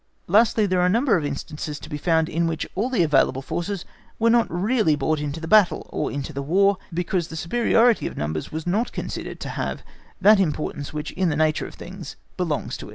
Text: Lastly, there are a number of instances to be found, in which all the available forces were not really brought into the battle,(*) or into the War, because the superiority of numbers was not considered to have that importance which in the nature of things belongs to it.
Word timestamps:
Lastly, 0.25 0.65
there 0.65 0.79
are 0.81 0.87
a 0.87 0.89
number 0.89 1.15
of 1.15 1.23
instances 1.23 1.79
to 1.79 1.87
be 1.87 1.99
found, 1.99 2.27
in 2.27 2.47
which 2.47 2.65
all 2.73 2.89
the 2.89 3.03
available 3.03 3.43
forces 3.43 3.85
were 4.17 4.31
not 4.31 4.49
really 4.51 4.95
brought 4.95 5.19
into 5.19 5.39
the 5.39 5.47
battle,(*) 5.47 5.85
or 5.91 6.11
into 6.11 6.33
the 6.33 6.41
War, 6.41 6.77
because 6.91 7.27
the 7.27 7.35
superiority 7.35 8.07
of 8.07 8.17
numbers 8.17 8.51
was 8.51 8.65
not 8.65 8.91
considered 8.93 9.39
to 9.41 9.49
have 9.49 9.83
that 10.19 10.39
importance 10.39 10.91
which 10.91 11.11
in 11.11 11.29
the 11.29 11.35
nature 11.35 11.67
of 11.67 11.75
things 11.75 12.15
belongs 12.35 12.77
to 12.77 12.87
it. 12.87 12.89